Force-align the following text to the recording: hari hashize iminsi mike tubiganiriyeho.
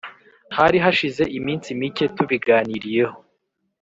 hari 0.57 0.77
hashize 0.85 1.23
iminsi 1.37 1.67
mike 1.79 2.05
tubiganiriyeho. 2.15 3.15